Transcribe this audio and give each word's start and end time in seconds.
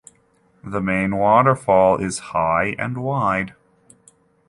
The 0.63 0.81
main 0.81 1.15
waterfall 1.15 1.97
is 1.97 2.17
high 2.33 2.73
and 2.79 3.03
wide. 3.03 3.53